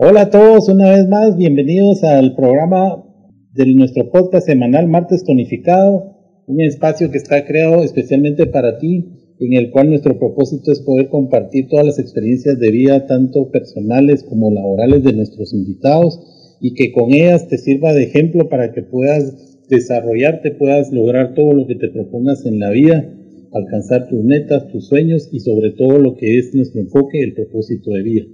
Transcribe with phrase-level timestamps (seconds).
[0.00, 3.04] Hola a todos, una vez más, bienvenidos al programa
[3.52, 6.17] de nuestro podcast semanal Martes Tonificado,
[6.48, 9.04] un espacio que está creado especialmente para ti,
[9.38, 14.24] en el cual nuestro propósito es poder compartir todas las experiencias de vida, tanto personales
[14.24, 18.82] como laborales de nuestros invitados, y que con ellas te sirva de ejemplo para que
[18.82, 23.14] puedas desarrollarte, puedas lograr todo lo que te propongas en la vida,
[23.52, 27.90] alcanzar tus metas, tus sueños y sobre todo lo que es nuestro enfoque, el propósito
[27.92, 28.24] de vida.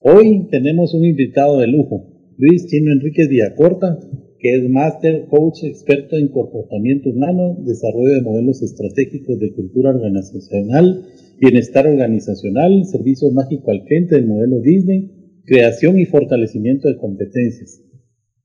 [0.00, 2.04] Hoy tenemos un invitado de lujo,
[2.36, 3.98] Luis Chino Enríquez Villacorta,
[4.38, 11.04] que es máster, coach, experto en comportamiento humano, desarrollo de modelos estratégicos de cultura organizacional,
[11.40, 15.10] bienestar organizacional, servicio mágico al cliente del modelo Disney,
[15.44, 17.82] creación y fortalecimiento de competencias.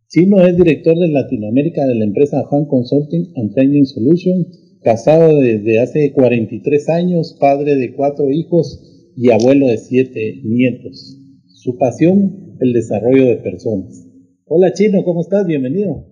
[0.08, 4.47] Chino es director de Latinoamérica de la empresa Juan Consulting and Training Solution,
[4.81, 11.19] casado desde hace 43 años, padre de cuatro hijos y abuelo de siete nietos.
[11.47, 14.12] Su pasión, el desarrollo de personas.
[14.45, 15.45] Hola Chino, ¿cómo estás?
[15.45, 16.05] Bienvenido.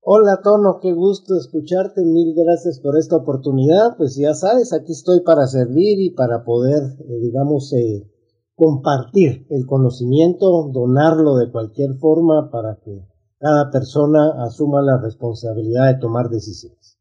[0.00, 3.98] Hola Tono, qué gusto escucharte, mil gracias por esta oportunidad.
[3.98, 8.10] Pues ya sabes, aquí estoy para servir y para poder, eh, digamos, eh,
[8.54, 13.02] compartir el conocimiento, donarlo de cualquier forma para que
[13.38, 16.98] cada persona asuma la responsabilidad de tomar decisiones.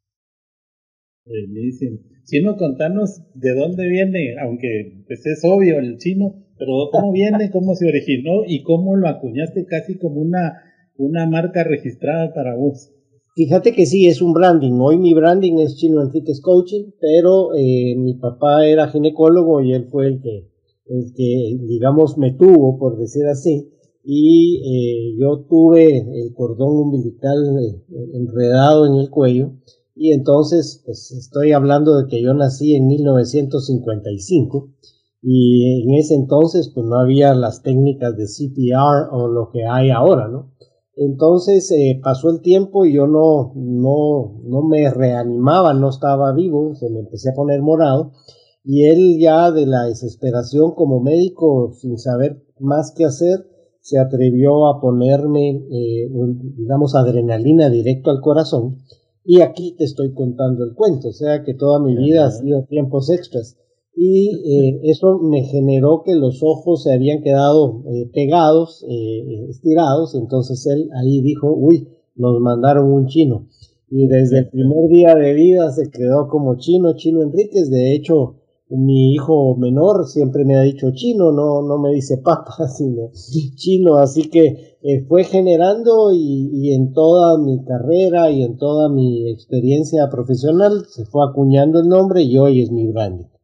[1.26, 2.00] Buenísimo.
[2.26, 7.76] Chino, contanos de dónde viene, aunque pues es obvio el chino, pero cómo viene, cómo
[7.76, 10.65] se originó y cómo lo acuñaste casi como una,
[10.98, 12.92] una marca registrada para vos.
[13.36, 14.80] Fíjate que sí, es un branding.
[14.80, 19.90] Hoy mi branding es Chino Enriquez Coaching, pero eh, mi papá era ginecólogo y él
[19.92, 20.50] fue el que,
[20.86, 23.72] el que, digamos, me tuvo, por decir así.
[24.06, 29.52] Y eh, yo tuve el cordón umbilical eh, enredado en el cuello.
[29.96, 34.70] Y entonces, pues estoy hablando de que yo nací en 1955
[35.28, 39.90] y en ese entonces pues no había las técnicas de CPR o lo que hay
[39.90, 40.52] ahora, ¿no?
[40.98, 46.74] Entonces eh, pasó el tiempo y yo no, no, no me reanimaba, no estaba vivo,
[46.76, 48.12] se me empecé a poner morado.
[48.64, 53.46] Y él ya de la desesperación como médico, sin saber más qué hacer,
[53.82, 56.10] se atrevió a ponerme, eh,
[56.58, 58.78] digamos, adrenalina directo al corazón.
[59.24, 62.64] Y aquí te estoy contando el cuento, o sea que toda mi vida ha sido
[62.66, 63.58] tiempos extras
[63.96, 70.16] y eh, eso me generó que los ojos se habían quedado eh, pegados, eh, estirados,
[70.16, 73.48] entonces él ahí dijo, uy, nos mandaron un chino.
[73.90, 78.42] Y desde el primer día de vida se quedó como chino, chino Enríquez, de hecho
[78.68, 83.12] mi hijo menor siempre me ha dicho chino, no, no me dice papa, sino
[83.56, 84.76] chino, así que
[85.08, 91.06] fue generando y, y, en toda mi carrera y en toda mi experiencia profesional se
[91.06, 93.35] fue acuñando el nombre y hoy es mi branding.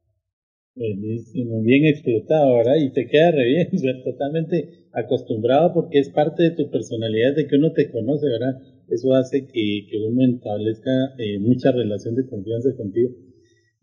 [0.82, 2.76] Bien explotado, ¿verdad?
[2.80, 3.70] Y te queda re bien,
[4.04, 8.60] totalmente acostumbrado porque es parte de tu personalidad, de que uno te conoce, ¿verdad?
[8.90, 13.10] Eso hace que, que uno establezca eh, mucha relación de confianza contigo.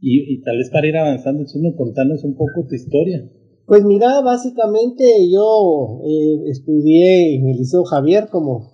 [0.00, 3.28] Y, y, tal vez para ir avanzando, Chino, contanos un poco tu historia.
[3.66, 8.70] Pues mira, básicamente yo eh, estudié en el Liceo Javier, como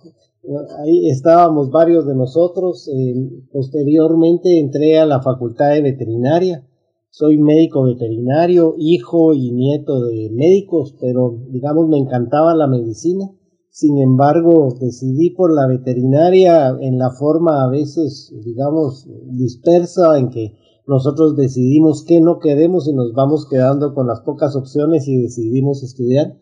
[0.83, 2.87] ahí estábamos varios de nosotros.
[2.87, 3.13] Eh,
[3.51, 6.63] posteriormente entré a la Facultad de Veterinaria
[7.17, 13.31] soy médico veterinario, hijo y nieto de médicos, pero digamos me encantaba la medicina.
[13.69, 20.57] Sin embargo, decidí por la veterinaria en la forma a veces, digamos, dispersa en que
[20.87, 25.83] nosotros decidimos que no queremos y nos vamos quedando con las pocas opciones y decidimos
[25.83, 26.37] estudiar.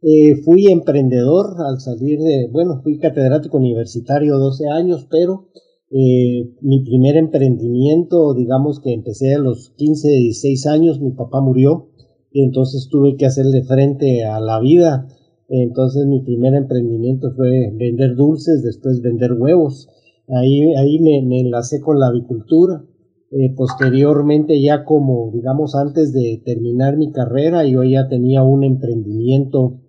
[0.00, 5.48] Eh, fui emprendedor al salir de, bueno, fui catedrático universitario 12 años, pero
[5.90, 11.90] eh, mi primer emprendimiento, digamos que empecé a los 15, 16 años, mi papá murió
[12.32, 15.06] y entonces tuve que hacerle frente a la vida.
[15.48, 19.88] Entonces mi primer emprendimiento fue vender dulces, después vender huevos.
[20.28, 22.84] Ahí, ahí me, enlacé con la avicultura.
[23.30, 29.80] Eh, posteriormente ya como digamos antes de terminar mi carrera yo ya tenía un emprendimiento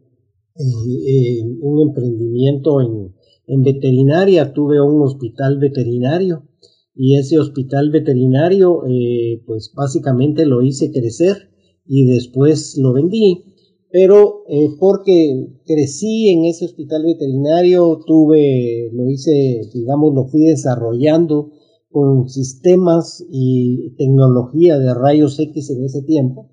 [0.56, 3.14] eh, un emprendimiento en,
[3.48, 6.44] en veterinaria tuve un hospital veterinario
[6.94, 11.50] y ese hospital veterinario eh, pues básicamente lo hice crecer
[11.86, 13.44] y después lo vendí
[13.90, 21.52] pero eh, porque crecí en ese hospital veterinario tuve lo hice digamos lo fui desarrollando
[21.90, 26.52] con sistemas y tecnología de rayos X en ese tiempo.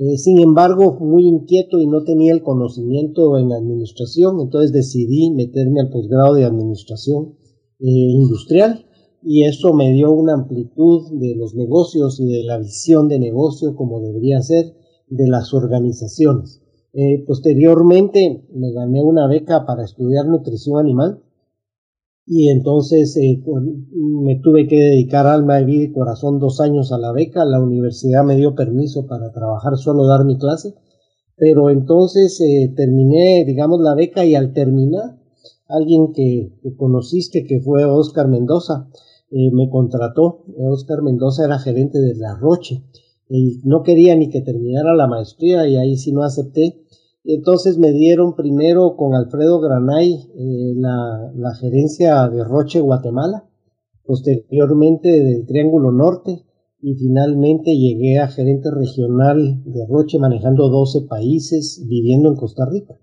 [0.00, 5.80] Eh, sin embargo, muy inquieto y no tenía el conocimiento en administración, entonces decidí meterme
[5.80, 7.34] al posgrado de administración
[7.80, 8.86] eh, industrial
[9.24, 13.74] y eso me dio una amplitud de los negocios y de la visión de negocio
[13.74, 14.72] como debería ser
[15.08, 16.62] de las organizaciones.
[16.92, 21.24] Eh, posteriormente me gané una beca para estudiar nutrición animal
[22.30, 23.42] y entonces eh,
[24.22, 27.46] me tuve que dedicar alma vida y corazón dos años a la beca.
[27.46, 30.74] La universidad me dio permiso para trabajar solo dar mi clase,
[31.36, 35.18] pero entonces eh, terminé, digamos, la beca y al terminar,
[35.68, 38.88] alguien que, conociste que fue Oscar Mendoza
[39.30, 40.44] me contrató.
[40.58, 42.82] Oscar Mendoza era gerente de La Roche
[43.28, 46.82] y no quería ni que terminara la maestría y ahí sí no acepté.
[47.24, 53.48] Entonces me dieron primero con Alfredo Granay eh, la, gerencia de Roche, Guatemala,
[54.04, 56.44] posteriormente del Triángulo Norte
[56.80, 62.94] y finalmente llegué a gerente regional de Roche manejando 12 países viviendo en Costa Rica.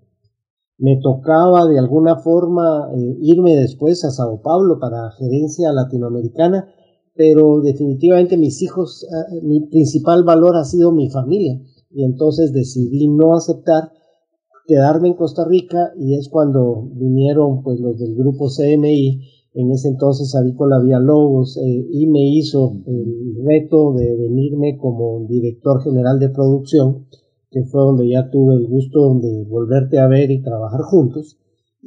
[0.78, 6.68] Me tocaba de alguna forma eh, irme después a Sao Paulo para gerencia latinoamericana
[7.16, 11.60] pero definitivamente mis hijos, ah, mi principal valor ha sido mi familia
[11.90, 13.90] y entonces decidí no aceptar
[14.66, 19.20] quedarme en Costa Rica y es cuando vinieron pues los del grupo CMI,
[19.54, 25.26] en ese entonces Avícola Vía Lobos eh, y me hizo el reto de venirme como
[25.26, 27.06] director general de producción,
[27.50, 31.38] que fue donde ya tuve el gusto de volverte a ver y trabajar juntos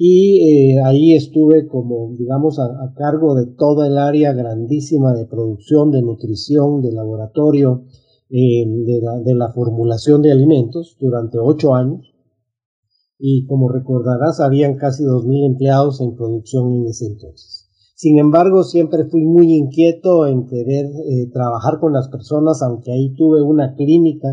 [0.01, 5.91] y eh, ahí estuve como, digamos, a, cargo de toda el área grandísima de producción,
[5.91, 7.83] de nutrición, de laboratorio,
[8.29, 12.08] eh, de, la, formulación de alimentos durante ocho años.
[13.21, 17.69] Y como recordarás, habían casi dos mil empleados en producción en ese entonces.
[17.99, 23.13] Sin embargo, siempre fui muy inquieto en querer eh, trabajar con las personas, aunque ahí
[23.13, 24.29] tuve una clínica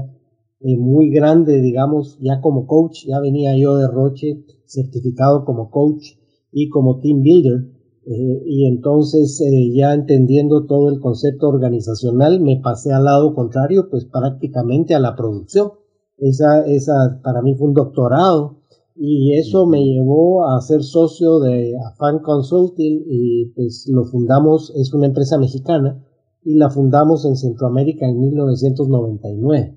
[0.60, 6.12] eh, muy grande, digamos, ya como coach, ya venía yo de Roche certificado como coach
[6.52, 7.72] y como team builder,
[8.06, 9.42] eh, y entonces
[9.74, 15.16] ya entendiendo todo el concepto organizacional me pasé al lado contrario, pues prácticamente a la
[15.16, 15.72] producción.
[16.18, 18.60] Esa, esa para mí fue un doctorado
[18.98, 24.92] y eso me llevó a ser socio de Afan Consulting y pues lo fundamos, es
[24.94, 26.04] una empresa mexicana
[26.44, 29.76] y la fundamos en Centroamérica en 1999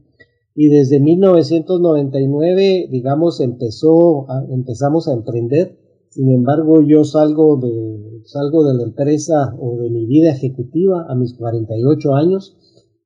[0.61, 5.77] y desde 1999, digamos, empezó, empezamos a emprender.
[6.09, 11.15] Sin embargo, yo salgo de, salgo de la empresa o de mi vida ejecutiva a
[11.15, 12.57] mis 48 años.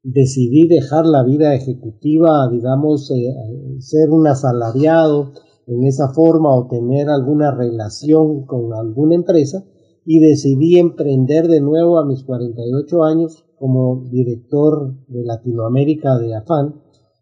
[0.01, 3.35] Decidí dejar la vida ejecutiva, digamos, eh,
[3.77, 5.33] ser un asalariado
[5.67, 9.63] en esa forma o tener alguna relación con alguna empresa
[10.05, 16.75] y decidí emprender de nuevo a mis 48 años como director de Latinoamérica de AFAN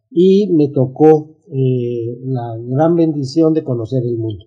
[0.09, 4.45] y me tocó eh, la gran bendición de conocer el mundo.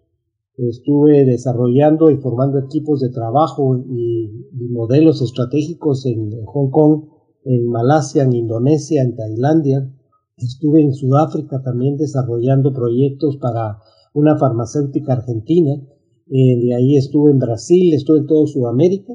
[0.57, 4.31] Estuve desarrollando y formando equipos de trabajo y,
[4.71, 7.05] modelos estratégicos en Hong Kong,
[7.45, 9.89] en Malasia, en Indonesia, en Tailandia.
[10.37, 13.79] Estuve en Sudáfrica también desarrollando proyectos para
[14.15, 15.81] una farmacéutica argentina.
[16.27, 19.13] Eh, de ahí estuve en Brasil, estuve en todo Sudamérica.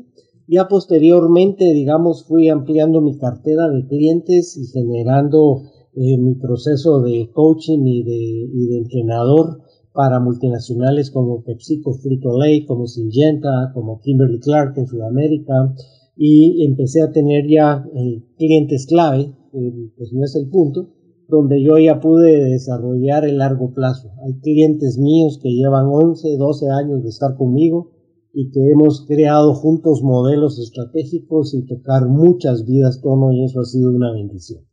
[0.47, 5.63] Ya posteriormente, digamos, fui ampliando mi cartera de clientes y generando
[5.93, 9.61] en mi proceso de coaching y de, entrenador
[9.91, 15.75] para multinacionales como PepsiCo Frito Lay, como Syngenta, como Kimberly Clark en Sudamérica
[16.15, 20.89] y empecé a tener ya eh, clientes clave, eh, pues no es el punto,
[21.29, 24.11] donde yo ya pude desarrollar el largo plazo.
[24.25, 27.91] Hay clientes míos que llevan 11, 12 años de estar conmigo
[28.33, 33.65] y que hemos creado juntos modelos estratégicos y tocar muchas vidas tono y eso ha
[33.65, 34.69] sido una bendición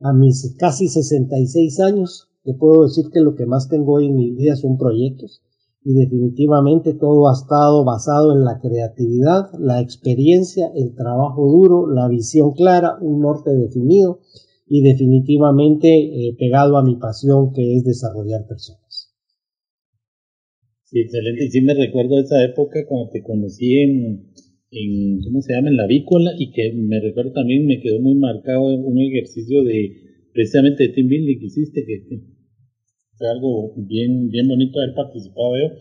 [0.00, 4.14] a mis casi 66 años, te puedo decir que lo que más tengo hoy en
[4.14, 5.42] mi vida son proyectos
[5.82, 12.08] y definitivamente todo ha estado basado en la creatividad, la experiencia, el trabajo duro, la
[12.08, 14.20] visión clara, un norte definido
[14.68, 19.14] y definitivamente eh, pegado a mi pasión que es desarrollar personas.
[20.84, 21.44] Sí, excelente.
[21.44, 24.32] Y sí me recuerdo esa época cuando te conocí en,
[24.70, 28.14] en, ¿cómo se llama?, en la vícola y que me recuerdo también, me quedó muy
[28.14, 32.04] marcado un ejercicio de, precisamente de team building que hiciste, que,
[33.18, 35.74] fue algo bien, bien bonito haber participado yo,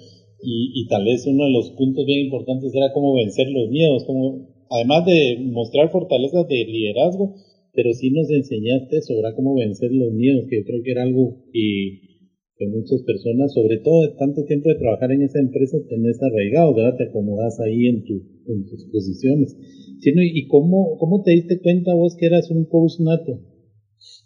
[0.44, 4.04] y, y tal vez uno de los puntos bien importantes era cómo vencer los miedos,
[4.06, 7.36] como, además de mostrar fortalezas de liderazgo,
[7.78, 11.46] pero sí nos enseñaste sobre cómo vencer los miedos, que yo creo que era algo
[11.54, 16.74] que muchas personas, sobre todo de tanto tiempo de trabajar en esa empresa, tenés arraigado.
[16.98, 18.14] Te acomodas ahí en, tu,
[18.48, 19.56] en tus posiciones.
[20.02, 22.94] ¿Y cómo, te diste cuenta vos que eras un coach?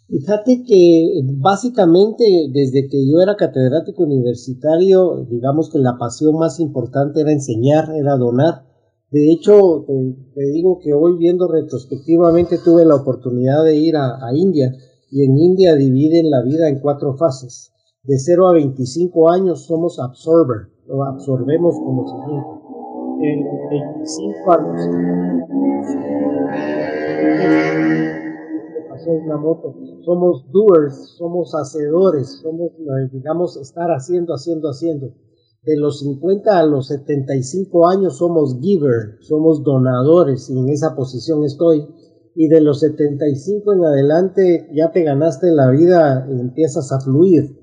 [0.08, 7.20] Fíjate que básicamente desde que yo era catedrático universitario, digamos que la pasión más importante
[7.20, 8.71] era enseñar, era donar.
[9.12, 9.84] De hecho,
[10.34, 14.72] te, digo que hoy viendo retrospectivamente tuve la oportunidad de ir a, India
[15.10, 20.00] y en India dividen la vida en cuatro fases de 0 a 25 años somos
[20.00, 22.62] absorber, o absorbemos conocimiento.
[23.20, 24.80] En 25 años
[30.06, 32.70] somos doers, somos hacedores, somos,
[33.12, 35.12] digamos, estar haciendo, haciendo, haciendo.
[35.62, 41.44] De los 50 a los 75 años somos giver, somos donadores, y en esa posición
[41.44, 41.86] estoy.
[42.34, 47.62] Y de los 75 en adelante ya te ganaste la vida y empiezas a fluir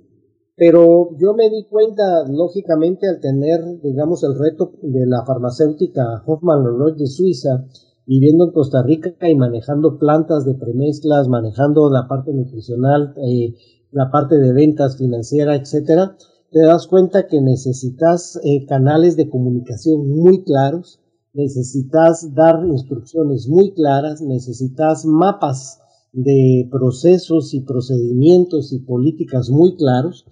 [0.60, 6.66] pero yo me di cuenta, lógicamente, al tener, digamos, el reto de la farmacéutica Hoffman
[6.66, 7.66] Lloyd de Suiza,
[8.06, 13.56] viviendo en Costa Rica y manejando plantas de premezclas, manejando la parte nutricional, eh,
[13.92, 16.18] la parte de ventas financiera, etcétera,
[16.52, 21.00] te das cuenta que necesitas eh, canales de comunicación muy claros,
[21.34, 25.80] necesitas dar instrucciones muy claras, necesitas mapas
[26.12, 30.26] de procesos y procedimientos y políticas muy claros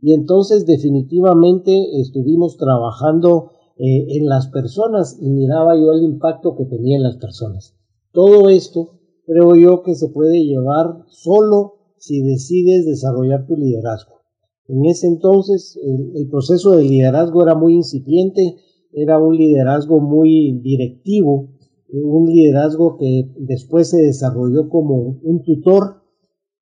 [0.00, 6.66] y entonces definitivamente estuvimos trabajando eh, en las personas y miraba yo el impacto que
[6.66, 7.74] tenía en las personas.
[8.12, 14.23] Todo esto creo yo que se puede llevar solo si decides desarrollar tu liderazgo.
[14.68, 18.56] En ese entonces el, proceso de liderazgo era muy incipiente,
[18.92, 21.48] era un liderazgo muy directivo,
[21.92, 26.04] un liderazgo que después se desarrolló como un tutor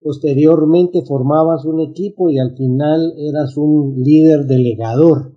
[0.01, 5.33] Posteriormente formabas un equipo y al final eras un líder delegador.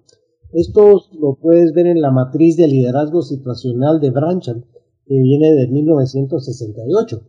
[0.53, 4.63] Esto lo puedes ver en la matriz de liderazgo situacional de Brancham,
[5.05, 7.21] que viene de 1968.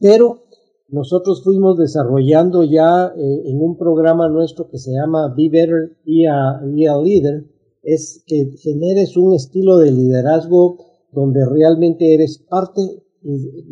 [0.00, 0.45] Pero
[0.88, 6.28] nosotros fuimos desarrollando ya eh, en un programa nuestro que se llama Be Better, Be
[6.28, 7.44] a, Leader,
[7.82, 10.78] es que generes un estilo de liderazgo
[11.12, 13.02] donde realmente eres parte,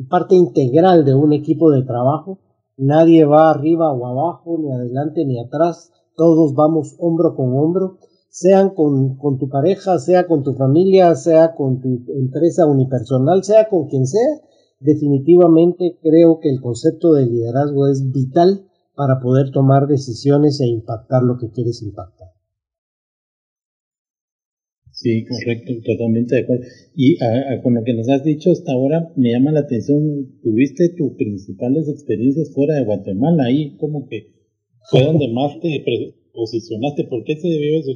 [0.09, 2.39] parte integral de un equipo de trabajo
[2.77, 5.93] Nadie va arriba o abajo, ni adelante ni atrás.
[6.17, 7.99] Todos vamos hombro con hombro,
[8.31, 13.69] sean con, con tu pareja, sea con tu familia, sea con tu empresa unipersonal, sea
[13.69, 14.41] con quien sea.
[14.85, 21.23] Definitivamente creo que el concepto de liderazgo es vital para poder tomar decisiones e impactar
[21.23, 22.29] lo que quieres impactar.
[24.93, 26.65] Sí, correcto, totalmente de acuerdo.
[26.95, 27.17] Y
[27.63, 31.89] con lo que nos has dicho hasta ahora, me llama la atención, tuviste tus principales
[31.89, 34.35] experiencias fuera de Guatemala, ahí como que
[34.91, 35.83] fue donde más te
[36.35, 37.93] posicionaste, ¿por qué se debió eso?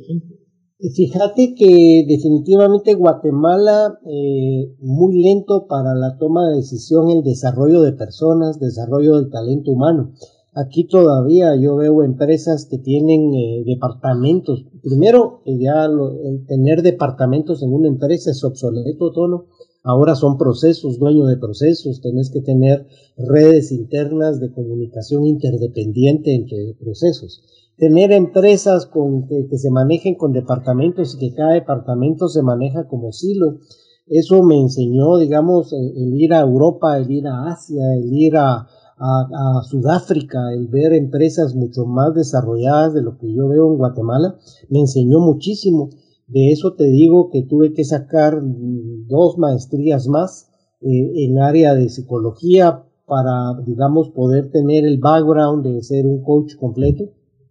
[0.80, 7.94] Fíjate que definitivamente Guatemala eh, muy lento para la toma de decisión, el desarrollo de
[7.94, 10.12] personas, desarrollo del talento humano.
[10.54, 14.66] Aquí todavía yo veo empresas que tienen eh, departamentos.
[14.80, 19.46] Primero, ya el tener departamentos en una empresa es obsoleto, tono.
[19.82, 22.00] Ahora son procesos, dueño de procesos.
[22.00, 27.42] Tenés que tener redes internas de comunicación interdependiente entre procesos.
[27.78, 33.12] Tener empresas con, que, se manejen con departamentos y que cada departamento se maneja como
[33.12, 33.58] silo.
[34.06, 38.66] Eso me enseñó, digamos, el ir a Europa, el ir a Asia, el ir a,
[38.98, 44.36] a, Sudáfrica, el ver empresas mucho más desarrolladas de lo que yo veo en Guatemala,
[44.68, 45.90] me enseñó muchísimo.
[46.26, 51.88] De eso te digo que tuve que sacar dos maestrías más eh, en área de
[51.88, 57.04] psicología para, digamos, poder tener el background de ser un coach completo.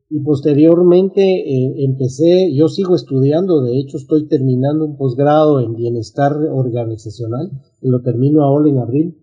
[0.10, 6.34] Y posteriormente eh, empecé, yo sigo estudiando, de hecho estoy terminando un posgrado en bienestar
[6.34, 9.18] organizacional, lo termino ahora en abril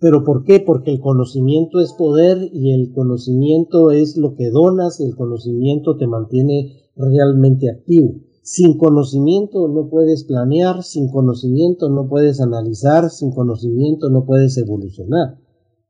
[0.00, 0.60] ¿Pero por qué?
[0.60, 6.06] Porque el conocimiento es poder y el conocimiento es lo que donas el conocimiento te
[6.06, 8.20] mantiene realmente activo.
[8.42, 15.38] Sin conocimiento no puedes planear, sin conocimiento no puedes analizar, sin conocimiento no puedes evolucionar.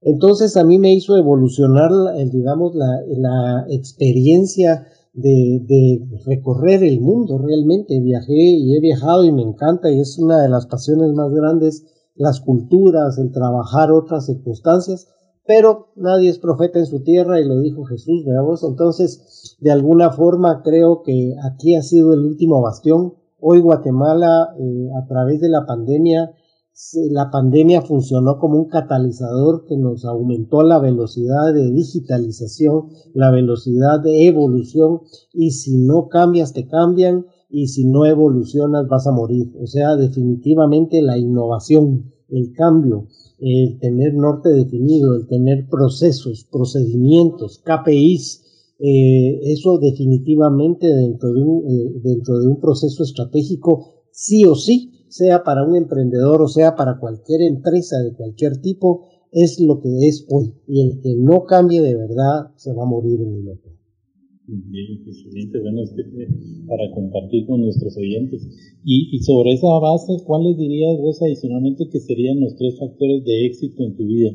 [0.00, 1.90] Entonces a mí me hizo evolucionar,
[2.30, 8.00] digamos, la, la experiencia de, recorrer el mundo realmente.
[8.00, 11.84] Viajé y he viajado y me encanta y es una de las pasiones más grandes
[12.14, 15.06] las culturas, el trabajar otras circunstancias,
[15.46, 20.10] pero nadie es profeta en su tierra y lo dijo Jesús, veamos, entonces de alguna
[20.10, 23.14] forma creo que aquí ha sido el último bastión.
[23.40, 26.32] Hoy Guatemala, eh, a través de la pandemia,
[27.11, 34.00] la pandemia funcionó como un catalizador que nos aumentó la velocidad de digitalización, la velocidad
[34.00, 35.00] de evolución
[35.32, 39.52] y si no cambias te cambian y si no evolucionas vas a morir.
[39.61, 43.08] O sea, definitivamente la innovación, el cambio,
[43.40, 48.44] el tener norte definido, el tener procesos, procedimientos, KPIs,
[48.78, 54.92] eh, eso definitivamente dentro de, un, eh, dentro de un proceso estratégico, sí o sí,
[55.08, 59.88] sea para un emprendedor o sea para cualquier empresa de cualquier tipo, es lo que
[60.06, 60.54] es hoy.
[60.66, 63.72] Y el que no cambie de verdad se va a morir en el otro.
[64.50, 65.82] Bien, excelente, bueno,
[66.66, 68.48] para compartir con nuestros oyentes.
[68.82, 73.44] Y, y, sobre esa base, ¿cuáles dirías vos adicionalmente que serían los tres factores de
[73.44, 74.30] éxito en tu vida?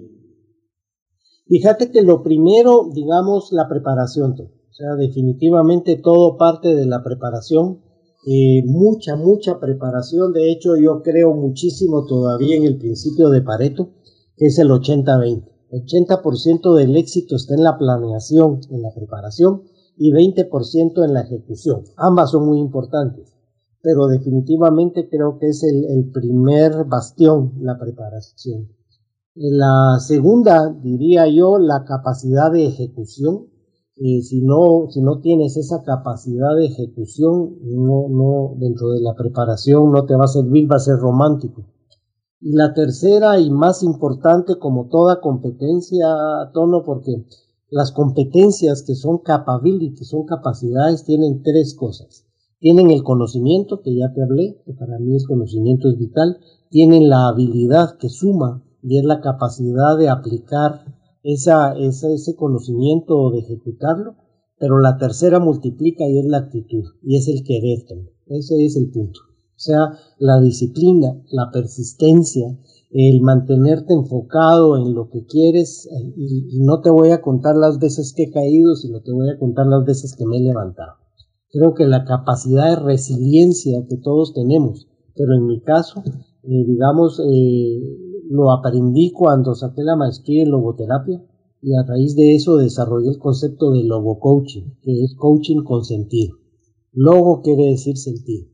[1.47, 4.33] Fíjate que lo primero, digamos, la preparación.
[4.33, 7.79] O sea, definitivamente todo parte de la preparación.
[8.25, 10.33] Eh, mucha, mucha preparación.
[10.33, 13.89] De hecho, yo creo muchísimo todavía en el principio de Pareto,
[14.37, 15.53] que es el 80-20.
[15.71, 19.63] 80% del éxito está en la planeación, en la preparación,
[19.97, 21.83] y 20% en la ejecución.
[21.97, 23.33] Ambas son muy importantes,
[23.81, 28.69] pero definitivamente creo que es el, primer bastión, la preparación.
[29.35, 33.47] La segunda, diría yo, la capacidad de ejecución.
[33.95, 39.91] Si, no, si no tienes esa capacidad de ejecución, no, no, dentro de la preparación
[39.91, 41.63] no te va a servir, va a ser romántico.
[42.41, 46.07] Y la tercera y más importante, como toda competencia,
[46.53, 47.23] Tono, porque
[47.69, 52.25] las competencias que son capabilities, son capacidades, tienen tres cosas.
[52.59, 56.37] Tienen el conocimiento, que ya te hablé, que para mí el conocimiento es vital.
[56.69, 60.85] Tienen la habilidad que suma y es la capacidad de aplicar
[61.23, 64.15] esa, ese conocimiento de ejecutarlo.
[64.59, 67.79] Pero la tercera multiplica y es la actitud y es el querer.
[68.27, 69.19] Ese es el punto.
[69.55, 72.57] O sea, la disciplina, la persistencia,
[72.93, 77.79] el mantenerte enfocado en lo que quieres eh, y, no te voy a contar las
[77.79, 80.93] veces que he caído, sino te voy a contar las veces que me he levantado.
[81.49, 87.19] Creo que la capacidad de resiliencia que todos tenemos, pero en mi caso, eh, digamos,
[87.19, 87.79] eh,
[88.29, 91.23] lo aprendí cuando saqué la maestría en logoterapia
[91.61, 95.83] y a raíz de eso desarrollé el concepto de logo coaching, que es coaching con
[95.83, 96.35] sentido.
[96.91, 98.47] Logo quiere decir sentido.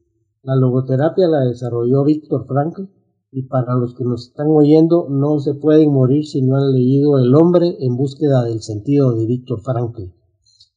[0.43, 2.83] La logoterapia la desarrolló Víctor Frankl
[3.31, 7.19] y para los que nos están oyendo, no se pueden morir si no han leído
[7.19, 10.03] El hombre en búsqueda del sentido de Víctor Frankl.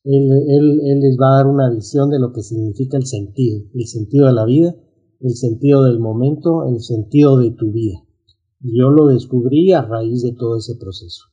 [0.05, 3.87] Él, él, les va a dar una visión de lo que significa el sentido, el
[3.87, 4.75] sentido de la vida,
[5.21, 8.03] el sentido del momento, el sentido de tu vida.
[8.63, 11.25] Yo lo descubrí a raíz de todo ese proceso.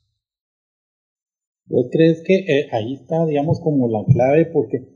[1.67, 4.47] ¿Vos crees que eh, ahí está, digamos, como la clave?
[4.47, 4.87] Porque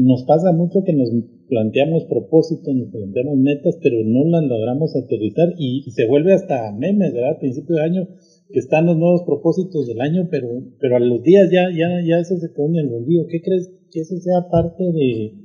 [0.00, 1.10] nos pasa mucho que nos
[1.48, 7.12] planteamos propósitos, nos planteamos metas, pero no las logramos aterrizar y, se vuelve hasta memes,
[7.12, 7.36] ¿verdad?
[7.36, 8.08] A principio de año
[8.48, 10.48] que están los nuevos propósitos del año, pero,
[10.80, 13.26] pero a los días ya, ya, ya eso se pone en el olvido.
[13.28, 15.41] ¿Qué crees que eso sea parte de,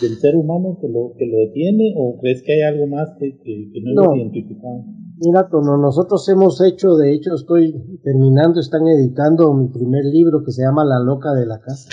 [0.00, 3.38] del ser humano que lo, que lo detiene o crees que hay algo más que,
[3.94, 4.84] no, no identificado?
[5.20, 10.52] Mira, como nosotros hemos hecho, de hecho estoy terminando, están editando mi primer libro que
[10.52, 11.88] se llama La loca de la casa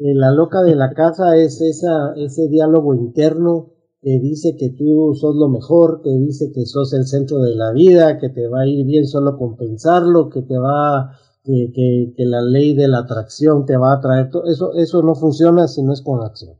[0.00, 5.12] eh, la loca de la casa es esa, ese diálogo interno que dice que tú
[5.14, 8.60] sos lo mejor, que dice que sos el centro de la vida, que te va
[8.60, 11.10] a ir bien solo con pensarlo, que te va,
[11.42, 14.44] que, que, que la ley de la atracción te va a traer todo.
[14.44, 16.54] Eso, eso no funciona si no es con acción.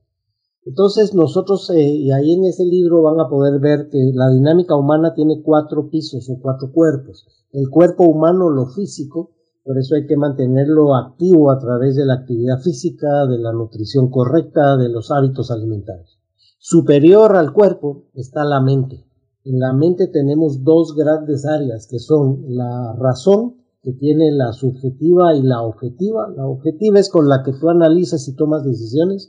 [0.64, 4.76] Entonces nosotros, eh, y ahí en ese libro van a poder ver que la dinámica
[4.76, 7.26] humana tiene cuatro pisos o cuatro cuerpos.
[7.52, 9.32] El cuerpo humano, lo físico,
[9.64, 14.10] por eso hay que mantenerlo activo a través de la actividad física, de la nutrición
[14.10, 16.18] correcta, de los hábitos alimentarios.
[16.58, 19.06] Superior al cuerpo está la mente.
[19.44, 25.34] En la mente tenemos dos grandes áreas que son la razón, que tiene la subjetiva
[25.34, 26.28] y la objetiva.
[26.34, 29.28] La objetiva es con la que tú analizas y tomas decisiones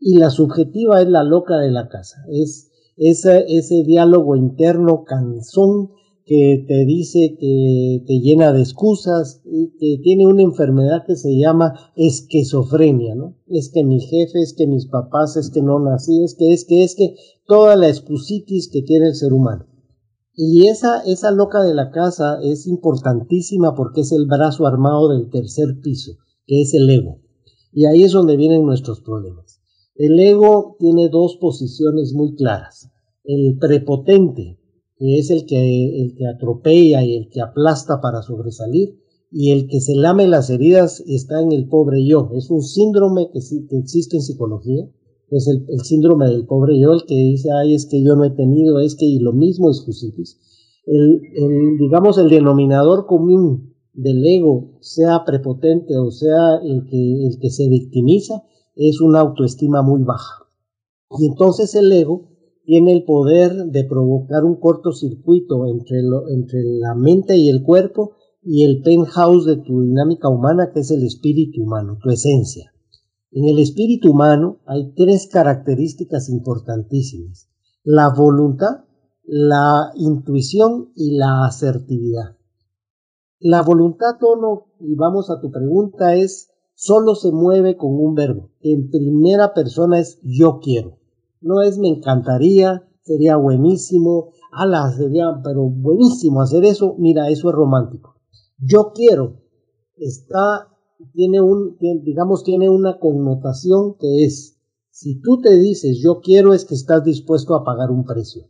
[0.00, 2.24] y la subjetiva es la loca de la casa.
[2.30, 5.90] Es ese, ese diálogo interno cansón
[6.28, 9.40] que te dice que te llena de excusas,
[9.80, 13.34] que tiene una enfermedad que se llama esquizofrenia, ¿no?
[13.46, 16.66] Es que mi jefe, es que mis papás, es que no nací, es que, es
[16.66, 17.14] que, es que,
[17.46, 19.64] toda la excusitis que tiene el ser humano.
[20.34, 25.30] Y esa, esa loca de la casa es importantísima porque es el brazo armado del
[25.30, 26.12] tercer piso,
[26.46, 27.22] que es el ego.
[27.72, 29.47] Y ahí es donde vienen nuestros problemas.
[29.98, 32.88] El ego tiene dos posiciones muy claras.
[33.24, 34.60] El prepotente,
[34.96, 38.96] que es el que, el que atropella y el que aplasta para sobresalir,
[39.32, 42.30] y el que se lame las heridas está en el pobre yo.
[42.34, 43.40] Es un síndrome que,
[43.76, 44.88] existe en psicología,
[45.30, 48.30] es el, síndrome del pobre yo, el que dice, ay, es que yo no he
[48.30, 50.38] tenido, es que y lo mismo es justicia.
[50.86, 57.50] el, digamos, el denominador común del ego sea prepotente o sea el que, el que
[57.50, 58.44] se victimiza,
[58.86, 60.46] es una autoestima muy baja.
[61.18, 62.28] Y entonces el ego
[62.64, 68.12] tiene el poder de provocar un cortocircuito entre, entre la mente y el cuerpo
[68.42, 72.72] y el penthouse de tu dinámica humana, que es el espíritu humano, tu esencia.
[73.30, 77.50] En el espíritu humano hay tres características importantísimas.
[77.82, 78.84] La voluntad,
[79.24, 82.36] la intuición y la asertividad.
[83.40, 88.50] La voluntad, tono, y vamos a tu pregunta, es solo se mueve con un verbo.
[88.60, 90.98] En primera persona es yo quiero.
[91.40, 96.94] No es me encantaría, sería buenísimo, ala, sería, pero buenísimo hacer eso.
[96.96, 98.14] Mira, eso es romántico.
[98.58, 99.40] Yo quiero
[99.96, 100.68] está,
[101.14, 104.56] tiene un, digamos, tiene una connotación que es,
[104.90, 108.44] si tú te dices yo quiero es que estás dispuesto a pagar un precio.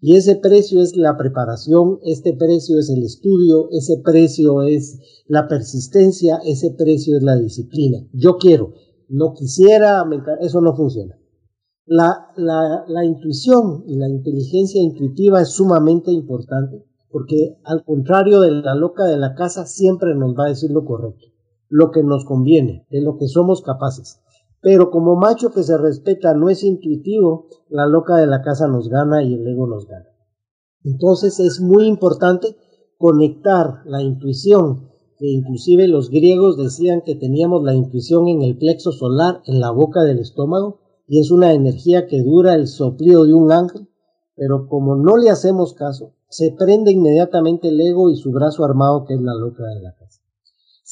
[0.00, 5.46] Y ese precio es la preparación, este precio es el estudio, ese precio es la
[5.46, 7.98] persistencia, ese precio es la disciplina.
[8.12, 8.72] Yo quiero,
[9.08, 10.04] no quisiera,
[10.40, 11.16] eso no funciona.
[11.84, 18.52] La, la, la intuición y la inteligencia intuitiva es sumamente importante porque al contrario de
[18.52, 21.26] la loca de la casa siempre nos va a decir lo correcto,
[21.68, 24.20] lo que nos conviene, de lo que somos capaces.
[24.62, 28.88] Pero como macho que se respeta no es intuitivo, la loca de la casa nos
[28.88, 30.06] gana y el ego nos gana.
[30.84, 32.56] Entonces es muy importante
[32.98, 38.92] conectar la intuición, que inclusive los griegos decían que teníamos la intuición en el plexo
[38.92, 43.34] solar, en la boca del estómago, y es una energía que dura el soplido de
[43.34, 43.88] un ángel,
[44.36, 49.04] pero como no le hacemos caso, se prende inmediatamente el ego y su brazo armado
[49.04, 50.19] que es la loca de la casa.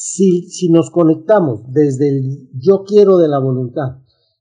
[0.01, 3.99] Si, si nos conectamos desde el yo quiero de la voluntad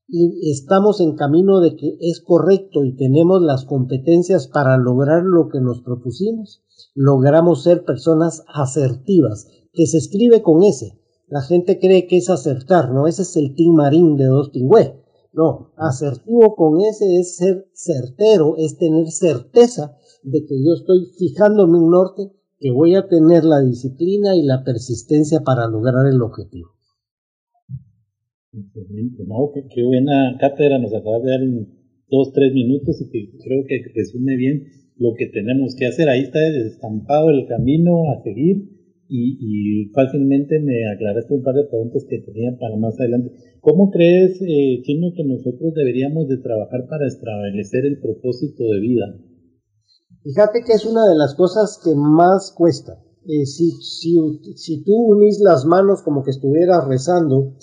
[0.07, 5.49] y estamos en camino de que es correcto y tenemos las competencias para lograr lo
[5.49, 6.61] que nos propusimos,
[6.93, 11.01] logramos ser personas asertivas, que se escribe con ese.
[11.27, 13.07] La gente cree que es acertar, ¿no?
[13.07, 15.03] Ese es el Tim Marín de dos Tingüe.
[15.33, 21.79] No, asertivo con ese es ser certero, es tener certeza de que yo estoy fijándome
[21.79, 26.69] un norte, que voy a tener la disciplina y la persistencia para lograr el objetivo.
[28.53, 31.67] Excelente, no, qué, buena cátedra nos acabas de dar en
[32.09, 34.63] dos, tres minutos y que creo que resume bien
[34.97, 36.09] lo que tenemos que hacer.
[36.09, 38.77] Ahí está estampado el camino a seguir
[39.09, 43.31] y, fácilmente me aclaraste un par de preguntas que tenía para más adelante.
[43.61, 49.15] ¿Cómo crees, eh, Chino, que nosotros deberíamos de trabajar para establecer el propósito de vida?
[50.27, 53.01] Fíjate que es una de las cosas que más cuesta.
[53.25, 57.53] Eh, si, si, tú unís las manos como que estuvieras rezando,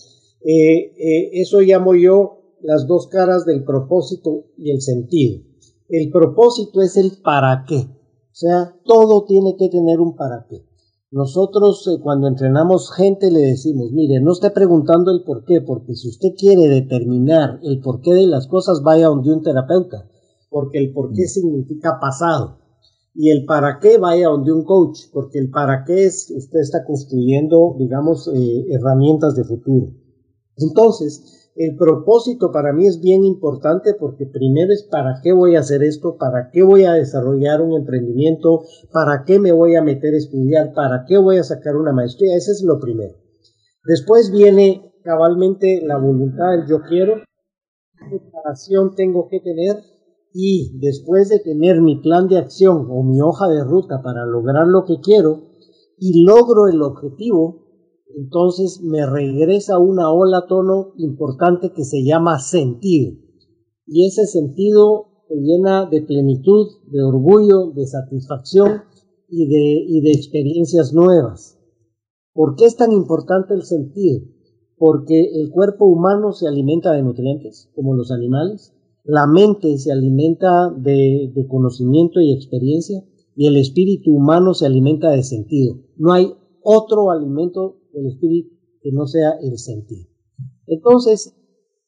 [0.40, 5.42] eh, eh, eso llamo yo las dos caras del propósito y el sentido.
[5.90, 7.80] El propósito es el para qué.
[7.80, 10.64] O sea, todo tiene que tener un para qué.
[11.10, 16.08] Nosotros cuando entrenamos gente le decimos, mire, no esté preguntando el por qué, porque si
[16.08, 20.08] usted quiere determinar el porqué de las cosas, vaya donde un terapeuta
[20.54, 21.26] porque el por qué mm.
[21.26, 22.60] significa pasado.
[23.12, 26.84] Y el para qué vaya donde un coach, porque el para qué es, usted está
[26.84, 29.88] construyendo, digamos, eh, herramientas de futuro.
[30.56, 35.60] Entonces, el propósito para mí es bien importante porque primero es para qué voy a
[35.60, 38.62] hacer esto, para qué voy a desarrollar un emprendimiento,
[38.92, 42.36] para qué me voy a meter a estudiar, para qué voy a sacar una maestría,
[42.36, 43.14] ese es lo primero.
[43.84, 47.16] Después viene cabalmente la voluntad, el yo quiero,
[47.98, 49.93] qué preparación tengo que tener
[50.36, 54.66] y después de tener mi plan de acción o mi hoja de ruta para lograr
[54.66, 55.44] lo que quiero
[55.96, 57.62] y logro el objetivo,
[58.16, 63.12] entonces me regresa una ola tono importante que se llama sentido.
[63.86, 68.82] Y ese sentido te llena de plenitud, de orgullo, de satisfacción
[69.28, 71.60] y de, y de experiencias nuevas.
[72.32, 74.26] ¿Por qué es tan importante el sentido?
[74.76, 80.70] Porque el cuerpo humano se alimenta de nutrientes, como los animales, la mente se alimenta
[80.70, 83.04] de, conocimiento y experiencia
[83.36, 85.76] y el espíritu humano se alimenta de sentido.
[85.96, 90.08] No hay otro alimento del espíritu que no sea el sentido.
[90.66, 91.36] Entonces,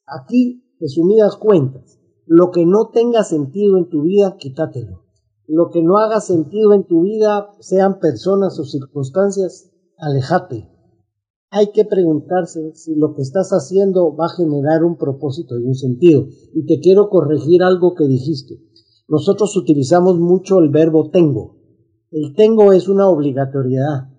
[0.07, 5.05] aquí, resumidas cuentas, lo que no tenga sentido en tu vida, quítatelo.
[5.47, 10.76] Lo que no haga sentido en tu vida, sean personas o circunstancias, alejate
[11.51, 15.75] hay que preguntarse si lo que estás haciendo va a generar un propósito y un
[15.75, 16.27] sentido.
[16.53, 18.61] Y te quiero corregir algo que dijiste.
[19.09, 21.57] Nosotros utilizamos mucho el verbo tengo.
[22.11, 24.11] El tengo es una obligatoriedad.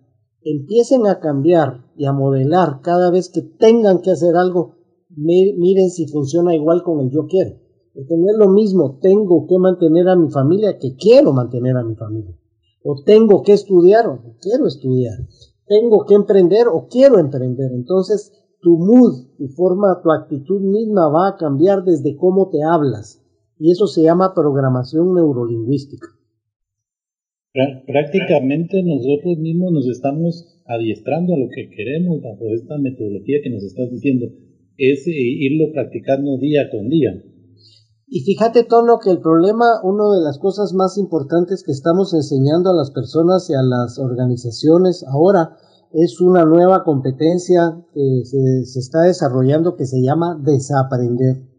[0.41, 4.75] Empiecen a cambiar y a modelar cada vez que tengan que hacer algo.
[5.09, 7.57] Miren si funciona igual con el yo quiero.
[7.93, 11.83] Porque no es lo mismo tengo que mantener a mi familia que quiero mantener a
[11.83, 12.37] mi familia.
[12.83, 15.17] o tengo que estudiar o quiero estudiar,
[15.67, 17.71] tengo que emprender o quiero emprender.
[17.73, 23.23] Entonces, tu mood, tu forma, tu actitud misma va a cambiar desde cómo te hablas.
[23.59, 26.07] Y eso se llama programación neurolingüística.
[27.87, 33.63] Prácticamente nosotros mismos nos estamos adiestrando a lo que queremos bajo esta metodología que nos
[33.63, 34.27] estás diciendo.
[34.77, 37.19] Es eh, irlo practicando día con día.
[38.09, 42.69] Y fíjate, Tono, que el problema, una de las cosas más importantes que estamos enseñando
[42.69, 45.57] a las personas y a las organizaciones ahora
[45.91, 51.49] es una nueva competencia que se, está desarrollando que se llama desaprender.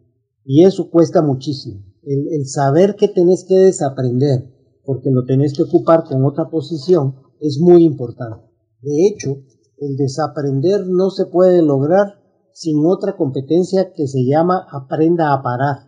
[0.43, 1.85] Y eso cuesta muchísimo.
[2.03, 4.51] El, el saber que tenés que desaprender
[4.87, 8.47] porque lo tenés que ocupar con otra posición es muy importante.
[8.81, 9.37] De hecho,
[9.77, 12.23] el desaprender no se puede lograr
[12.55, 15.88] sin otra competencia que se llama aprenda a parar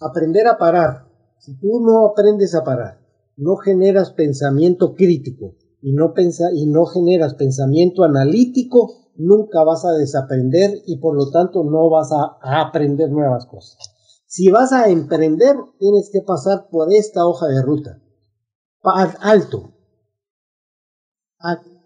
[0.00, 1.06] aprender a parar.
[1.38, 3.00] Si tú no aprendes a parar,
[3.36, 9.92] no generas pensamiento crítico y no, pensa, y no generas pensamiento analítico, nunca vas a
[9.92, 13.78] desaprender y por lo tanto no vas a, aprender nuevas cosas.
[14.26, 18.02] Si vas a emprender, tienes que pasar por esta hoja de ruta.
[19.20, 19.72] Alto.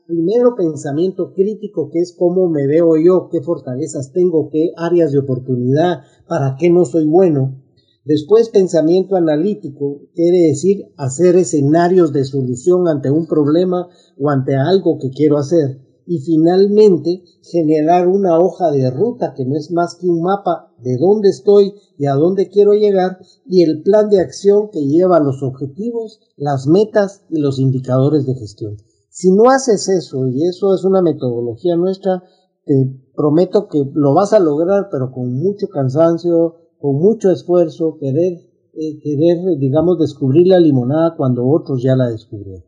[0.06, 5.18] primero pensamiento crítico, que es cómo me veo yo, qué fortalezas tengo, qué áreas de
[5.18, 7.59] oportunidad, para qué no soy bueno.
[8.04, 14.98] Después, pensamiento analítico quiere decir hacer escenarios de solución ante un problema o ante algo
[14.98, 15.80] que quiero hacer.
[16.06, 20.96] Y finalmente, generar una hoja de ruta que no es más que un mapa de
[20.96, 25.42] dónde estoy y a dónde quiero llegar y el plan de acción que lleva los
[25.42, 28.76] objetivos, las metas y los indicadores de gestión.
[29.10, 32.22] Si no haces eso, y eso es una metodología nuestra,
[32.64, 38.40] te prometo que lo vas a lograr, pero con mucho cansancio, con mucho esfuerzo, querer,
[38.72, 42.64] eh, querer, digamos, descubrir la limonada cuando otros ya la descubrieron.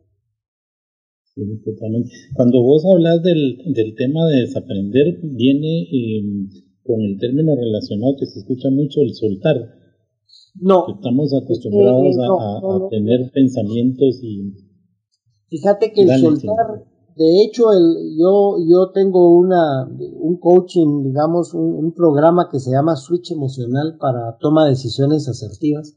[1.33, 2.09] Sí, totalmente.
[2.35, 6.47] Cuando vos hablas del, del tema de desaprender, viene em,
[6.83, 9.55] con el término relacionado que se escucha mucho, el soltar.
[10.61, 10.85] No.
[10.93, 14.53] Estamos acostumbrados a, tener pensamientos y...
[15.49, 19.87] Fíjate que el soltar, de hecho, el, yo, yo tengo una,
[20.19, 25.95] un coaching, digamos, un, programa que se llama Switch Emocional para toma de decisiones asertivas.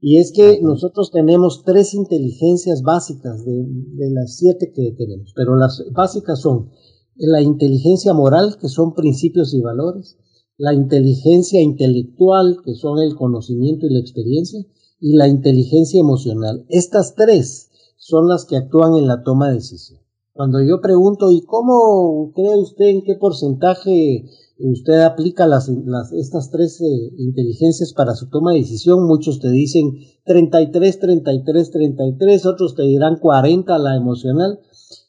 [0.00, 5.56] Y es que nosotros tenemos tres inteligencias básicas de, de las siete que tenemos, pero
[5.56, 6.70] las básicas son
[7.16, 10.18] la inteligencia moral, que son principios y valores,
[10.58, 14.64] la inteligencia intelectual, que son el conocimiento y la experiencia,
[15.00, 16.64] y la inteligencia emocional.
[16.68, 20.05] Estas tres son las que actúan en la toma de decisión.
[20.36, 24.26] Cuando yo pregunto, ¿y cómo cree usted en qué porcentaje
[24.58, 25.70] usted aplica las,
[26.12, 29.06] estas tres eh, inteligencias para su toma de decisión?
[29.06, 29.92] Muchos te dicen
[30.26, 34.60] 33, 33, 33, otros te dirán 40 la emocional.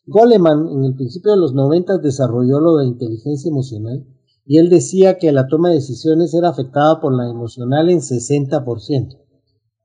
[0.05, 4.07] Goleman en el principio de los 90 desarrolló lo de inteligencia emocional
[4.45, 9.26] y él decía que la toma de decisiones era afectada por la emocional en 60%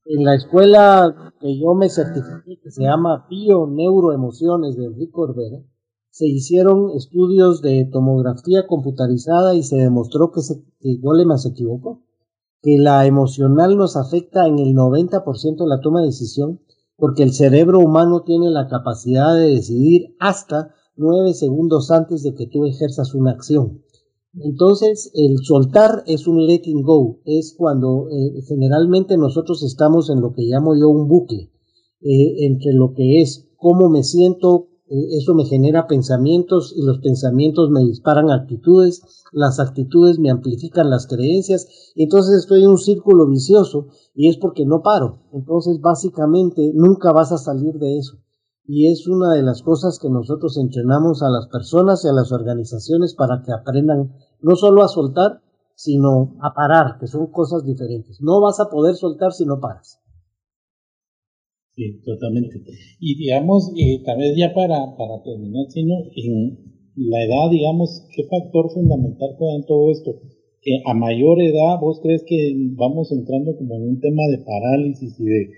[0.05, 5.62] en la escuela que yo me certifiqué, que se llama Bio Neuroemociones de Enrique Corbera,
[6.11, 12.03] se hicieron estudios de tomografía computarizada y se demostró que, se, que Goleman se equivocó,
[12.61, 16.61] que la emocional nos afecta en el 90% de la toma de decisión,
[16.97, 22.47] porque el cerebro humano tiene la capacidad de decidir hasta nueve segundos antes de que
[22.47, 23.82] tú ejerzas una acción.
[24.35, 30.33] Entonces, el soltar es un letting go, es cuando eh, generalmente nosotros estamos en lo
[30.33, 31.51] que llamo yo un bucle,
[32.01, 37.01] eh, entre lo que es cómo me siento, eh, eso me genera pensamientos y los
[37.01, 43.29] pensamientos me disparan actitudes, las actitudes me amplifican las creencias, entonces estoy en un círculo
[43.29, 45.25] vicioso y es porque no paro.
[45.35, 48.16] Entonces, básicamente, nunca vas a salir de eso
[48.64, 52.31] y es una de las cosas que nosotros entrenamos a las personas y a las
[52.33, 55.40] organizaciones para que aprendan no solo a soltar,
[55.75, 58.20] sino a parar, que son cosas diferentes.
[58.20, 59.98] No vas a poder soltar si no paras.
[61.75, 62.62] Sí, totalmente.
[63.01, 68.25] Y digamos, eh, tal vez ya para, para terminar, sino en la edad, digamos, ¿qué
[68.25, 70.20] factor fundamental juega en todo esto?
[70.61, 75.18] Que a mayor edad, ¿vos crees que vamos entrando como en un tema de parálisis
[75.18, 75.51] y de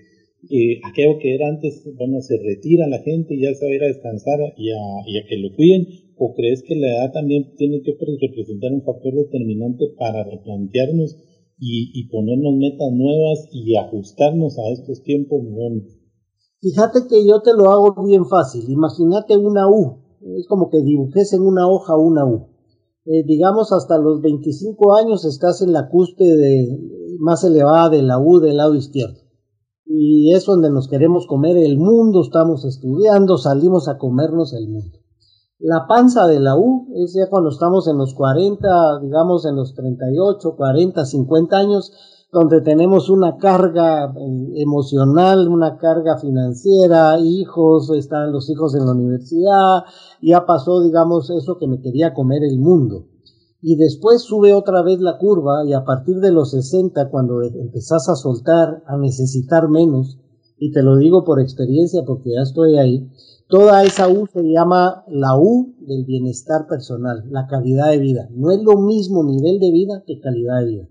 [0.49, 3.83] eh, aquello que era antes, bueno, se retira la gente y ya se a ir
[3.83, 5.87] a descansar y a, que lo cuiden?
[6.17, 11.17] ¿O crees que la edad también tiene que representar un factor determinante para replantearnos
[11.57, 15.83] y, ponernos metas nuevas y ajustarnos a estos tiempos nuevos?
[16.61, 18.65] Fíjate que yo te lo hago bien fácil.
[18.69, 20.01] Imagínate una U.
[20.37, 22.49] Es como que dibujes en una hoja una U.
[23.05, 26.67] Eh, digamos hasta los 25 años estás en la cúspide
[27.19, 29.24] más elevada de la U del lado izquierdo
[29.85, 34.99] y es donde nos queremos comer el mundo, estamos estudiando, salimos a comernos el mundo.
[35.59, 39.73] La panza de la U es ya cuando estamos en los 40, digamos en los
[39.73, 41.91] 38, 40, 50 años,
[42.31, 48.91] donde tenemos una carga eh, emocional, una carga financiera, hijos, están los hijos en la
[48.91, 49.83] universidad,
[50.21, 53.05] ya pasó, digamos, eso que me quería comer el mundo.
[53.67, 58.07] Y después sube otra vez la curva y a partir de los 60, cuando empezás
[58.09, 60.19] a soltar, a necesitar menos,
[60.59, 63.09] y te lo digo por experiencia porque ya estoy ahí,
[63.49, 68.29] toda esa U se llama la U del bienestar personal, la calidad de vida.
[68.35, 70.89] No es lo mismo nivel de vida que calidad de vida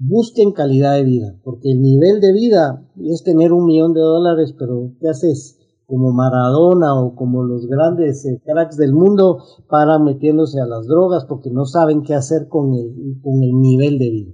[0.00, 4.54] busquen calidad de vida, porque el nivel de vida es tener un millón de dólares,
[4.58, 5.58] pero ¿qué haces?
[5.90, 11.24] Como Maradona o como los grandes eh, cracks del mundo para metiéndose a las drogas
[11.24, 14.32] porque no saben qué hacer con el, con el nivel de vida.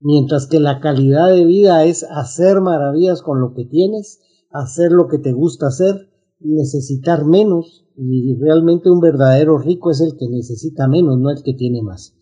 [0.00, 4.20] Mientras que la calidad de vida es hacer maravillas con lo que tienes,
[4.50, 6.08] hacer lo que te gusta hacer,
[6.40, 11.52] necesitar menos, y realmente un verdadero rico es el que necesita menos, no el que
[11.52, 12.14] tiene más.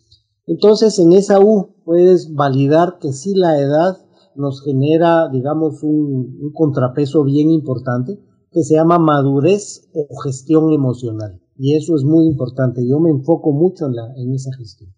[0.46, 3.98] Entonces, en esa U puedes validar que sí la edad
[4.36, 8.18] nos genera, digamos, un, contrapeso bien importante
[8.56, 11.38] que se llama madurez o gestión emocional.
[11.58, 12.80] Y eso es muy importante.
[12.88, 14.94] Yo me enfoco mucho en, la, en esa gestión.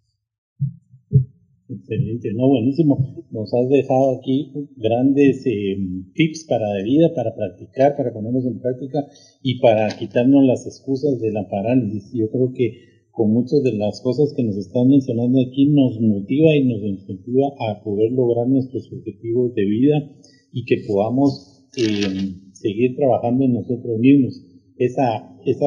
[1.68, 3.26] Excelente, no, buenísimo.
[3.32, 5.76] Nos has dejado aquí grandes eh,
[6.14, 9.04] tips para la vida, para practicar, para ponernos en práctica
[9.42, 12.12] y para quitarnos las excusas de la parálisis.
[12.14, 16.54] Yo creo que con muchas de las cosas que nos están mencionando aquí nos motiva
[16.54, 20.12] y nos incentiva a poder lograr nuestros objetivos de vida
[20.52, 24.42] y que podamos eh, seguir trabajando en nosotros mismos.
[24.76, 25.66] Esa, esa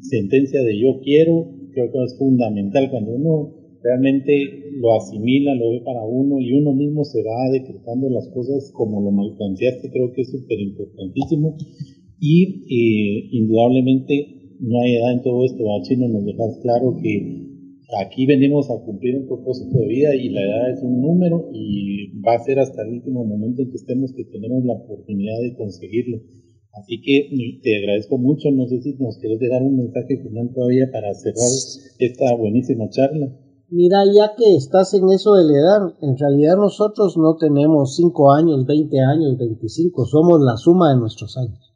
[0.00, 2.90] sentencia de yo quiero creo que es fundamental.
[2.90, 8.08] Cuando uno realmente lo asimila, lo ve para uno y uno mismo se va decretando
[8.08, 11.56] las cosas como lo malplanteaste, creo que es súper importantísimo
[12.18, 17.43] y eh, indudablemente no hay edad en todo esto, Chino, nos dejas claro que
[18.00, 22.18] aquí venimos a cumplir un propósito de vida y la edad es un número y
[22.20, 25.56] va a ser hasta el último momento en que estemos que tenemos la oportunidad de
[25.56, 26.18] conseguirlo.
[26.72, 27.30] Así que
[27.62, 31.50] te agradezco mucho, no sé si nos quieres dejar un mensaje final todavía para cerrar
[31.98, 33.32] esta buenísima charla.
[33.70, 38.32] Mira, ya que estás en eso de la edad, en realidad nosotros no tenemos 5
[38.32, 41.74] años, 20 años, 25, somos la suma de nuestros años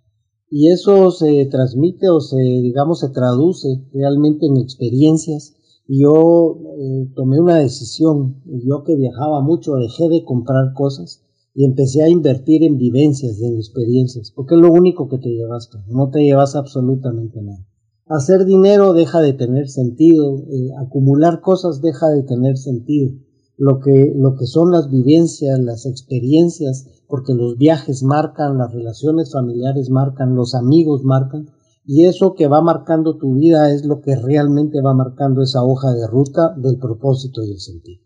[0.51, 5.55] y eso se transmite o se, digamos, se traduce realmente en experiencias.
[5.89, 11.25] Yo eh, tomé una decisión, yo que viajaba mucho, dejé de comprar cosas
[11.55, 15.71] y empecé a invertir en vivencias, en experiencias, porque es lo único que te llevas
[15.89, 17.67] no te llevas absolutamente nada.
[18.07, 23.13] Hacer dinero deja de tener sentido, eh, acumular cosas deja de tener sentido.
[23.57, 29.33] Lo que, lo que son las vivencias, las experiencias, porque los viajes marcan, las relaciones
[29.33, 31.49] familiares marcan, los amigos marcan,
[31.91, 35.91] y eso que va marcando tu vida es lo que realmente va marcando esa hoja
[35.95, 38.03] de ruta del propósito y el sentido.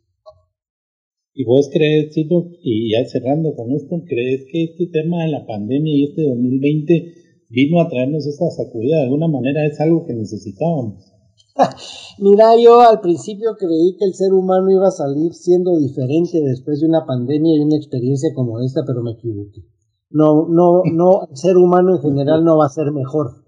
[1.34, 5.44] ¿Y vos crees, Chito, y ya cerrando con esto, crees que este tema de la
[5.44, 7.14] pandemia y este 2020
[7.48, 8.98] vino a traernos esa sacudida?
[8.98, 11.12] De alguna manera es algo que necesitábamos.
[12.20, 16.78] Mira, yo al principio creí que el ser humano iba a salir siendo diferente después
[16.78, 19.62] de una pandemia y una experiencia como esta, pero me equivoqué.
[20.08, 23.41] No, no, no, el ser humano en general no va a ser mejor.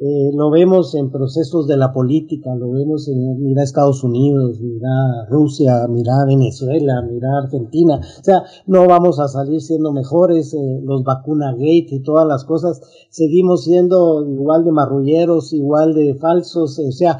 [0.00, 5.26] Eh, lo vemos en procesos de la política, lo vemos en, mira Estados Unidos, mira
[5.28, 8.00] Rusia, mira Venezuela, mira Argentina.
[8.20, 12.44] O sea, no vamos a salir siendo mejores, eh, los vacuna gate y todas las
[12.44, 12.80] cosas.
[13.10, 16.78] Seguimos siendo igual de marrulleros, igual de falsos.
[16.78, 17.18] O sea,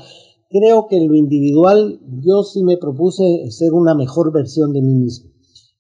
[0.49, 4.95] creo que en lo individual yo sí me propuse ser una mejor versión de mí
[4.95, 5.31] mismo.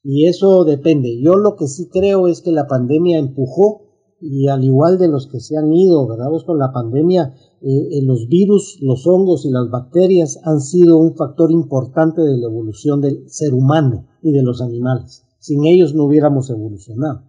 [0.02, 1.20] Y eso depende.
[1.22, 3.87] Yo lo que sí creo es que la pandemia empujó,
[4.20, 6.28] y al igual de los que se han ido, ¿verdad?
[6.30, 10.98] Pues con la pandemia, eh, eh, los virus, los hongos y las bacterias han sido
[10.98, 15.24] un factor importante de la evolución del ser humano y de los animales.
[15.38, 17.22] Sin ellos no hubiéramos evolucionado.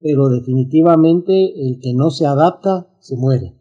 [0.00, 1.32] Pero definitivamente
[1.66, 3.56] el que no se adapta se muere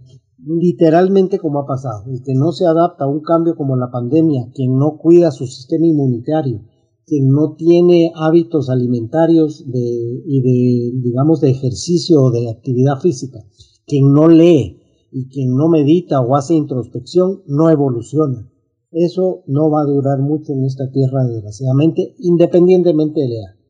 [0.45, 2.03] literalmente como ha pasado.
[2.07, 5.47] El que no se adapta a un cambio como la pandemia, quien no cuida su
[5.47, 6.62] sistema inmunitario,
[7.05, 13.39] quien no tiene hábitos alimentarios de, y de, digamos, de ejercicio o de actividad física,
[13.86, 14.80] quien no lee
[15.11, 18.49] y quien no medita o hace introspección, no evoluciona.
[18.91, 23.63] Eso no va a durar mucho en esta tierra, desgraciadamente, independientemente de la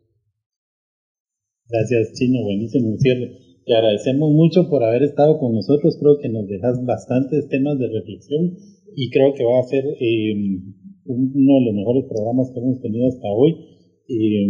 [1.69, 2.43] Gracias, Chino.
[2.43, 3.31] Buenísimo cierre.
[3.65, 5.97] Te agradecemos mucho por haber estado con nosotros.
[5.99, 8.57] Creo que nos dejas bastantes temas de reflexión
[8.95, 10.75] y creo que va a ser em,
[11.05, 13.55] uno de los mejores programas que hemos tenido hasta hoy.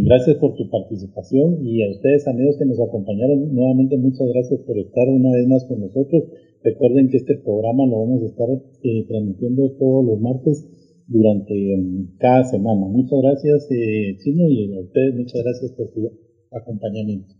[0.05, 4.77] Gracias por tu participación y a ustedes amigos que nos acompañaron nuevamente muchas gracias por
[4.77, 6.23] estar una vez más con nosotros.
[6.63, 10.65] Recuerden que este programa lo vamos a estar eh, transmitiendo todos los martes
[11.07, 12.87] durante em, cada semana.
[12.87, 16.11] Muchas gracias eh, Chino y a ustedes muchas gracias por su
[16.51, 17.35] acompañamiento.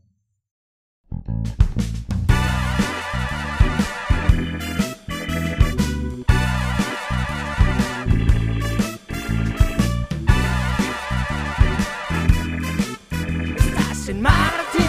[14.13, 14.83] En Marte,